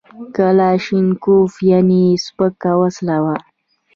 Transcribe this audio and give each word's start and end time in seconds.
کلاشینکوف 0.35 1.53
یعنې 1.69 2.03
سپکه 2.25 2.71
وسله 2.81 3.17
وه 3.23 3.35